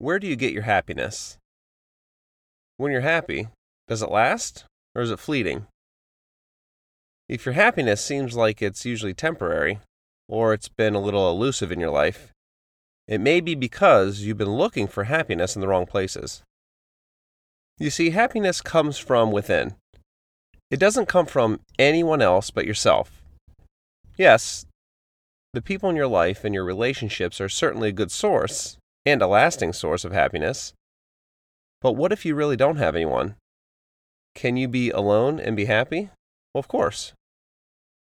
Where 0.00 0.20
do 0.20 0.28
you 0.28 0.36
get 0.36 0.52
your 0.52 0.62
happiness? 0.62 1.38
When 2.76 2.92
you're 2.92 3.00
happy, 3.00 3.48
does 3.88 4.00
it 4.00 4.10
last 4.10 4.64
or 4.94 5.02
is 5.02 5.10
it 5.10 5.18
fleeting? 5.18 5.66
If 7.28 7.44
your 7.44 7.54
happiness 7.54 8.04
seems 8.04 8.36
like 8.36 8.62
it's 8.62 8.86
usually 8.86 9.12
temporary, 9.12 9.80
or 10.28 10.54
it's 10.54 10.68
been 10.68 10.94
a 10.94 11.00
little 11.00 11.28
elusive 11.28 11.72
in 11.72 11.80
your 11.80 11.90
life, 11.90 12.32
it 13.08 13.20
may 13.20 13.40
be 13.40 13.56
because 13.56 14.20
you've 14.20 14.38
been 14.38 14.56
looking 14.56 14.86
for 14.86 15.04
happiness 15.04 15.56
in 15.56 15.60
the 15.60 15.68
wrong 15.68 15.84
places. 15.84 16.42
You 17.78 17.90
see, 17.90 18.10
happiness 18.10 18.60
comes 18.60 18.98
from 18.98 19.32
within. 19.32 19.74
It 20.70 20.78
doesn't 20.78 21.06
come 21.06 21.26
from 21.26 21.60
anyone 21.78 22.22
else 22.22 22.50
but 22.50 22.66
yourself. 22.66 23.22
Yes, 24.16 24.64
the 25.54 25.62
people 25.62 25.90
in 25.90 25.96
your 25.96 26.06
life 26.06 26.44
and 26.44 26.54
your 26.54 26.64
relationships 26.64 27.40
are 27.40 27.48
certainly 27.48 27.88
a 27.88 27.92
good 27.92 28.12
source 28.12 28.76
and 29.04 29.22
a 29.22 29.26
lasting 29.26 29.72
source 29.72 30.04
of 30.04 30.12
happiness. 30.12 30.72
But 31.80 31.92
what 31.92 32.12
if 32.12 32.24
you 32.24 32.34
really 32.34 32.56
don't 32.56 32.76
have 32.76 32.96
anyone? 32.96 33.36
Can 34.34 34.56
you 34.56 34.68
be 34.68 34.90
alone 34.90 35.38
and 35.40 35.56
be 35.56 35.64
happy? 35.66 36.10
Well, 36.52 36.60
of 36.60 36.68
course 36.68 37.12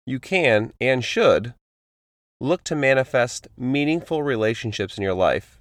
you 0.05 0.19
can 0.19 0.73
and 0.81 1.03
should 1.03 1.53
look 2.41 2.63
to 2.65 2.75
manifest 2.75 3.47
meaningful 3.57 4.21
relationships 4.21 4.97
in 4.97 5.03
your 5.03 5.13
life, 5.13 5.59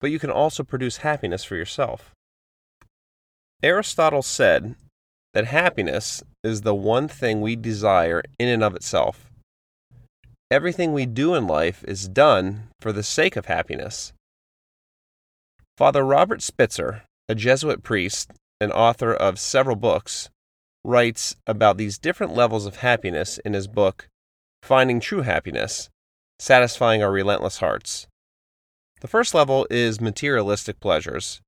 but 0.00 0.10
you 0.10 0.18
can 0.18 0.30
also 0.30 0.62
produce 0.62 0.98
happiness 0.98 1.42
for 1.42 1.56
yourself. 1.56 2.12
Aristotle 3.62 4.22
said 4.22 4.76
that 5.34 5.46
happiness 5.46 6.22
is 6.44 6.62
the 6.62 6.74
one 6.74 7.08
thing 7.08 7.40
we 7.40 7.56
desire 7.56 8.22
in 8.38 8.48
and 8.48 8.62
of 8.62 8.76
itself. 8.76 9.30
Everything 10.50 10.92
we 10.92 11.04
do 11.04 11.34
in 11.34 11.46
life 11.46 11.84
is 11.86 12.08
done 12.08 12.68
for 12.80 12.92
the 12.92 13.02
sake 13.02 13.36
of 13.36 13.46
happiness. 13.46 14.12
Father 15.78 16.02
Robert 16.04 16.42
Spitzer, 16.42 17.04
a 17.28 17.36
Jesuit 17.36 17.84
priest 17.84 18.32
and 18.60 18.72
author 18.72 19.14
of 19.14 19.38
several 19.38 19.76
books, 19.76 20.28
writes 20.82 21.36
about 21.46 21.76
these 21.76 22.00
different 22.00 22.34
levels 22.34 22.66
of 22.66 22.78
happiness 22.78 23.38
in 23.44 23.52
his 23.52 23.68
book, 23.68 24.08
Finding 24.60 24.98
True 24.98 25.22
Happiness 25.22 25.88
Satisfying 26.40 27.00
Our 27.00 27.12
Relentless 27.12 27.58
Hearts. 27.58 28.08
The 29.02 29.06
first 29.06 29.34
level 29.34 29.68
is 29.70 30.00
materialistic 30.00 30.80
pleasures, 30.80 31.40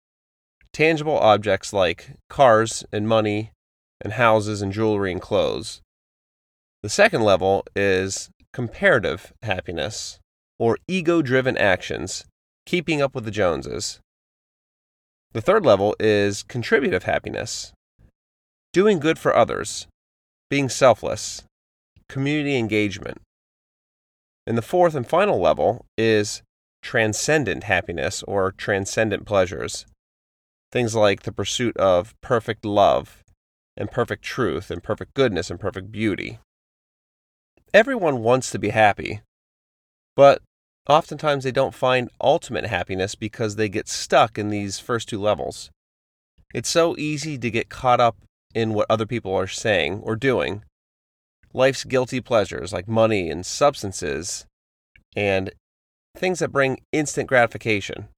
tangible 0.73 1.19
objects 1.19 1.73
like 1.73 2.13
cars 2.29 2.85
and 2.93 3.09
money 3.09 3.51
and 4.01 4.13
houses 4.13 4.63
and 4.63 4.73
jewelry 4.73 5.11
and 5.11 5.21
clothes. 5.21 5.81
The 6.85 6.89
second 6.89 7.23
level 7.23 7.65
is 7.75 8.31
comparative 8.53 9.33
happiness, 9.43 10.21
or 10.57 10.79
ego 10.87 11.21
driven 11.21 11.57
actions, 11.57 12.27
keeping 12.65 13.03
up 13.03 13.17
with 13.17 13.25
the 13.25 13.33
Joneses. 13.33 13.99
The 15.33 15.41
third 15.41 15.65
level 15.65 15.95
is 16.01 16.43
contributive 16.43 17.05
happiness, 17.05 17.73
doing 18.73 18.99
good 18.99 19.19
for 19.19 19.35
others, 19.35 19.87
being 20.49 20.69
selfless, 20.69 21.45
community 22.09 22.57
engagement. 22.57 23.19
And 24.47 24.59
the 24.59 24.63
fourth 24.63 24.97
and 24.97 25.07
final 25.07 25.41
level 25.41 25.87
is 25.97 26.43
transcendent 26.83 27.65
happiness 27.65 28.25
or 28.25 28.51
transcendent 28.51 29.25
pleasures. 29.25 29.87
Things 30.73 30.97
like 30.97 31.23
the 31.23 31.33
pursuit 31.33 31.77
of 31.77 32.15
perfect 32.21 32.65
love 32.65 33.23
and 33.77 33.91
perfect 33.91 34.25
truth 34.25 34.71
and 34.71 34.83
perfect 34.83 35.15
goodness 35.15 35.51
and 35.51 35.61
perfect 35.61 35.93
beauty. 35.93 36.39
Everyone 37.73 38.23
wants 38.25 38.51
to 38.51 38.59
be 38.59 38.71
happy, 38.71 39.21
but 40.17 40.43
oftentimes 40.91 41.45
they 41.45 41.53
don't 41.53 41.75
find 41.75 42.11
ultimate 42.21 42.67
happiness 42.67 43.15
because 43.15 43.57
they 43.57 43.69
get 43.69 43.89
stuck 43.89 44.37
in 44.37 44.51
these 44.51 44.81
first 44.81 45.09
two 45.09 45.21
levels. 45.21 45.71
It's 46.53 46.69
so 46.69 46.97
easy 46.99 47.39
to 47.39 47.51
get 47.51 47.69
caught 47.69 48.01
up 48.01 48.17
in 48.55 48.75
what 48.75 48.87
other 48.91 49.07
people 49.07 49.33
are 49.33 49.47
saying 49.47 50.01
or 50.03 50.17
doing. 50.17 50.65
Life's 51.55 51.85
guilty 51.85 52.21
pleasures 52.21 52.73
like 52.73 52.89
money 52.89 53.31
and 53.31 53.47
substances 53.47 54.47
and 55.15 55.53
things 56.17 56.41
that 56.41 56.53
bring 56.53 56.81
instant 56.93 57.29
gratification. 57.29 58.09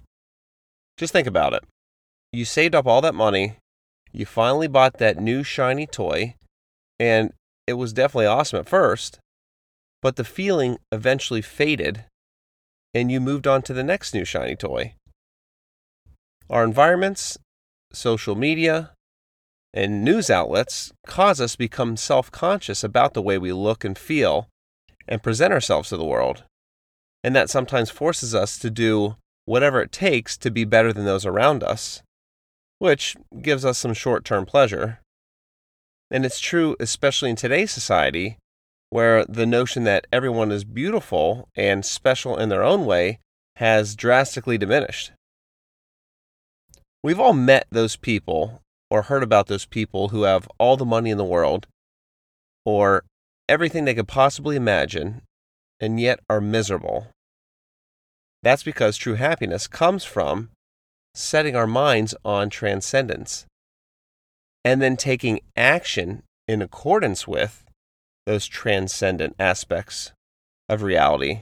Just 0.97 1.13
think 1.13 1.27
about 1.27 1.53
it. 1.53 1.65
You 2.33 2.47
saved 2.47 2.75
up 2.75 2.87
all 2.87 3.03
that 3.03 3.15
money, 3.15 3.57
you 4.13 4.25
finally 4.25 4.69
bought 4.69 4.99
that 4.99 5.21
new 5.21 5.43
shiny 5.43 5.87
toy, 5.87 6.37
and 6.99 7.33
it 7.67 7.75
was 7.75 7.93
definitely 7.93 8.27
awesome 8.27 8.61
at 8.61 8.69
first, 8.69 9.19
but 10.01 10.17
the 10.17 10.25
feeling 10.25 10.79
eventually 10.91 11.43
faded 11.43 12.05
and 12.95 13.11
you 13.11 13.21
moved 13.21 13.47
on 13.47 13.63
to 13.63 13.73
the 13.73 13.83
next 13.83 14.15
new 14.15 14.25
shiny 14.25 14.57
toy. 14.57 14.95
Our 16.51 16.65
environments, 16.65 17.39
social 17.93 18.35
media, 18.35 18.93
and 19.75 20.05
news 20.05 20.29
outlets 20.29 20.93
cause 21.07 21.41
us 21.41 21.53
to 21.53 21.59
become 21.59 21.97
self 21.97 22.31
conscious 22.31 22.85
about 22.85 23.15
the 23.15 23.23
way 23.23 23.39
we 23.39 23.53
look 23.53 23.85
and 23.85 23.97
feel 23.97 24.49
and 25.09 25.23
present 25.23 25.53
ourselves 25.53 25.89
to 25.89 25.97
the 25.97 26.05
world. 26.05 26.45
And 27.25 27.35
that 27.35 27.51
sometimes 27.51 27.91
forces 27.91 28.35
us 28.35 28.59
to 28.59 28.71
do 28.71 29.17
whatever 29.45 29.81
it 29.81 29.93
takes 29.93 30.37
to 30.39 30.51
be 30.51 30.65
better 30.65 30.93
than 30.93 31.05
those 31.05 31.25
around 31.25 31.63
us, 31.63 32.03
which 32.79 33.17
gives 33.41 33.65
us 33.65 33.79
some 33.79 33.95
short 33.95 34.25
term 34.25 34.45
pleasure. 34.45 35.01
And 36.11 36.27
it's 36.27 36.41
true, 36.41 36.77
especially 36.79 37.31
in 37.31 37.37
today's 37.37 37.71
society, 37.71 38.37
where 38.93 39.25
the 39.25 39.47
notion 39.47 39.85
that 39.85 40.07
everyone 40.13 40.53
is 40.53 40.65
beautiful 40.65 41.49
and 41.57 41.83
special 41.83 42.37
in 42.37 42.51
their 42.51 42.63
own 42.63 42.85
way 42.85 43.19
has 43.57 43.97
drastically 43.97 44.59
diminished. 44.59 45.13
We've 47.03 47.19
all 47.19 47.33
met 47.33 47.67
those 47.71 47.97
people 47.97 48.61
or 48.91 49.01
heard 49.01 49.23
about 49.23 49.47
those 49.47 49.65
people 49.65 50.09
who 50.09 50.25
have 50.25 50.47
all 50.59 50.77
the 50.77 50.85
money 50.85 51.09
in 51.09 51.17
the 51.17 51.25
world 51.25 51.67
or 52.67 53.03
everything 53.49 53.87
they 53.87 53.95
could 53.95 54.09
possibly 54.09 54.57
imagine 54.57 55.23
and 55.81 55.99
yet 55.99 56.21
are 56.29 56.43
miserable. 56.43 57.07
That's 58.43 58.63
because 58.63 58.99
true 58.99 59.15
happiness 59.15 59.69
comes 59.69 60.05
from 60.05 60.51
setting 61.15 61.57
our 61.57 61.67
minds 61.67 62.15
on 62.27 62.51
transcendence 62.51 63.47
and 64.67 64.83
then 64.83 64.99
taking 64.99 65.41
action 65.57 66.25
in 66.47 66.61
accordance 66.61 67.27
with 67.27 67.65
those 68.27 68.47
transcendent 68.47 69.35
aspects 69.39 70.13
of 70.69 70.83
reality 70.83 71.41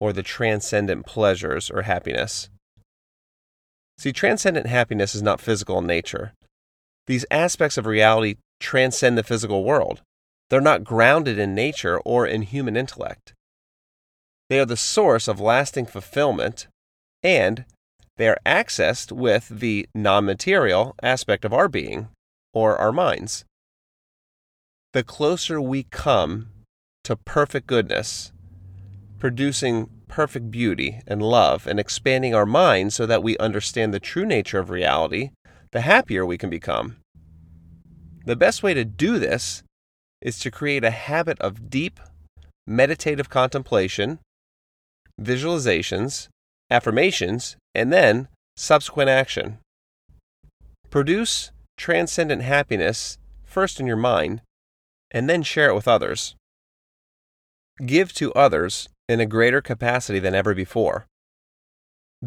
or 0.00 0.12
the 0.12 0.22
transcendent 0.22 1.06
pleasures 1.06 1.70
or 1.70 1.82
happiness. 1.82 2.48
See, 3.98 4.12
transcendent 4.12 4.66
happiness 4.66 5.14
is 5.14 5.22
not 5.22 5.40
physical 5.40 5.78
in 5.78 5.86
nature. 5.86 6.32
These 7.06 7.26
aspects 7.30 7.76
of 7.76 7.86
reality 7.86 8.36
transcend 8.60 9.18
the 9.18 9.22
physical 9.22 9.64
world. 9.64 10.02
They're 10.50 10.60
not 10.60 10.84
grounded 10.84 11.38
in 11.38 11.54
nature 11.54 11.98
or 12.00 12.26
in 12.26 12.42
human 12.42 12.76
intellect. 12.76 13.32
They 14.48 14.60
are 14.60 14.66
the 14.66 14.76
source 14.76 15.28
of 15.28 15.40
lasting 15.40 15.86
fulfillment, 15.86 16.66
and 17.22 17.64
they 18.16 18.28
are 18.28 18.38
accessed 18.44 19.10
with 19.12 19.48
the 19.48 19.88
non 19.94 20.24
material 20.24 20.94
aspect 21.02 21.44
of 21.44 21.52
our 21.52 21.68
being, 21.68 22.08
or 22.52 22.76
our 22.76 22.92
minds. 22.92 23.44
The 24.92 25.02
closer 25.02 25.58
we 25.58 25.84
come 25.84 26.50
to 27.04 27.16
perfect 27.16 27.66
goodness, 27.66 28.30
producing 29.18 29.88
perfect 30.06 30.50
beauty 30.50 31.00
and 31.06 31.22
love 31.22 31.66
and 31.66 31.80
expanding 31.80 32.34
our 32.34 32.44
minds 32.44 32.94
so 32.94 33.06
that 33.06 33.22
we 33.22 33.38
understand 33.38 33.94
the 33.94 34.00
true 34.00 34.26
nature 34.26 34.58
of 34.58 34.68
reality, 34.68 35.30
the 35.70 35.80
happier 35.80 36.26
we 36.26 36.36
can 36.36 36.50
become. 36.50 36.96
The 38.26 38.36
best 38.36 38.62
way 38.62 38.74
to 38.74 38.84
do 38.84 39.18
this 39.18 39.62
is 40.20 40.38
to 40.40 40.50
create 40.50 40.84
a 40.84 40.90
habit 40.90 41.40
of 41.40 41.70
deep 41.70 41.98
meditative 42.66 43.30
contemplation, 43.30 44.18
visualizations, 45.18 46.28
affirmations, 46.70 47.56
and 47.74 47.90
then 47.90 48.28
subsequent 48.58 49.08
action. 49.08 49.58
Produce 50.90 51.50
transcendent 51.78 52.42
happiness 52.42 53.16
first 53.42 53.80
in 53.80 53.86
your 53.86 53.96
mind 53.96 54.42
and 55.12 55.30
then 55.30 55.42
share 55.44 55.68
it 55.68 55.74
with 55.74 55.86
others. 55.86 56.34
Give 57.84 58.12
to 58.14 58.32
others 58.32 58.88
in 59.08 59.20
a 59.20 59.26
greater 59.26 59.60
capacity 59.60 60.18
than 60.18 60.34
ever 60.34 60.54
before. 60.54 61.06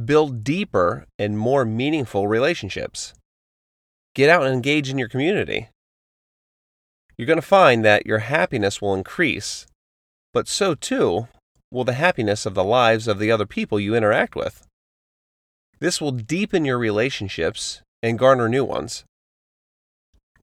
Build 0.06 0.44
deeper 0.44 1.06
and 1.20 1.38
more 1.38 1.66
meaningful 1.66 2.28
relationships. 2.28 3.14
Get 4.14 4.30
out 4.30 4.44
and 4.44 4.54
engage 4.54 4.90
in 4.90 4.98
your 4.98 5.10
community. 5.10 5.70
You're 7.18 7.28
going 7.28 7.40
to 7.40 7.42
find 7.42 7.84
that 7.84 8.06
your 8.06 8.20
happiness 8.20 8.82
will 8.82 8.94
increase, 8.94 9.68
but 10.34 10.48
so 10.48 10.76
too 10.76 11.28
will 11.72 11.84
the 11.84 11.94
happiness 11.94 12.46
of 12.46 12.54
the 12.54 12.64
lives 12.64 13.08
of 13.08 13.20
the 13.20 13.32
other 13.32 13.46
people 13.46 13.80
you 13.80 13.96
interact 13.96 14.36
with. 14.36 14.66
This 15.80 16.00
will 16.00 16.12
deepen 16.12 16.66
your 16.66 16.78
relationships 16.78 17.82
and 18.04 18.20
garner 18.20 18.48
new 18.48 18.64
ones. 18.64 19.04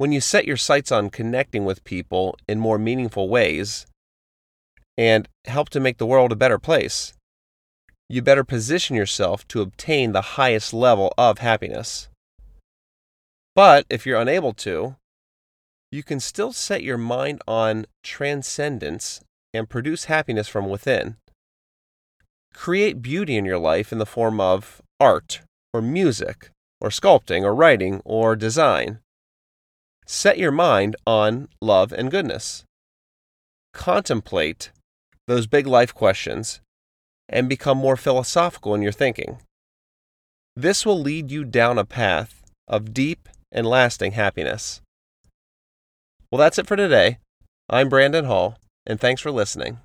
When 0.02 0.10
you 0.10 0.20
set 0.20 0.46
your 0.48 0.56
sights 0.56 0.90
on 0.90 1.10
connecting 1.10 1.64
with 1.64 1.84
people 1.84 2.36
in 2.48 2.58
more 2.58 2.76
meaningful 2.76 3.28
ways 3.28 3.86
and 4.98 5.28
help 5.44 5.68
to 5.70 5.78
make 5.78 5.98
the 5.98 6.06
world 6.06 6.32
a 6.32 6.42
better 6.42 6.58
place, 6.58 7.12
you 8.08 8.20
better 8.20 8.42
position 8.42 8.96
yourself 8.96 9.46
to 9.46 9.60
obtain 9.60 10.10
the 10.10 10.34
highest 10.34 10.74
level 10.74 11.14
of 11.16 11.38
happiness. 11.38 12.08
But 13.54 13.86
if 13.88 14.04
you're 14.04 14.20
unable 14.20 14.52
to, 14.54 14.96
you 15.92 16.02
can 16.02 16.18
still 16.18 16.52
set 16.52 16.82
your 16.82 16.98
mind 16.98 17.40
on 17.46 17.86
transcendence 18.02 19.20
and 19.54 19.70
produce 19.70 20.06
happiness 20.06 20.48
from 20.48 20.68
within. 20.68 21.14
Create 22.52 23.02
beauty 23.02 23.36
in 23.36 23.44
your 23.44 23.58
life 23.58 23.92
in 23.92 23.98
the 23.98 24.04
form 24.04 24.40
of 24.40 24.82
art, 24.98 25.42
or 25.72 25.80
music, 25.80 26.50
or 26.80 26.88
sculpting, 26.88 27.44
or 27.44 27.54
writing, 27.54 28.02
or 28.04 28.34
design. 28.34 28.98
Set 30.06 30.38
your 30.38 30.50
mind 30.50 30.96
on 31.06 31.48
love 31.60 31.92
and 31.92 32.10
goodness. 32.10 32.64
Contemplate 33.72 34.70
those 35.26 35.46
big 35.46 35.66
life 35.66 35.94
questions 35.94 36.60
and 37.28 37.48
become 37.48 37.78
more 37.78 37.96
philosophical 37.96 38.74
in 38.74 38.82
your 38.82 38.92
thinking. 38.92 39.38
This 40.54 40.84
will 40.84 41.00
lead 41.00 41.30
you 41.30 41.44
down 41.44 41.78
a 41.78 41.84
path 41.84 42.42
of 42.68 42.92
deep 42.92 43.28
and 43.50 43.66
lasting 43.66 44.12
happiness. 44.12 44.80
Well, 46.30 46.38
that's 46.38 46.58
it 46.58 46.66
for 46.66 46.76
today. 46.76 47.18
I'm 47.68 47.88
Brandon 47.88 48.26
Hall, 48.26 48.58
and 48.86 49.00
thanks 49.00 49.22
for 49.22 49.30
listening. 49.30 49.78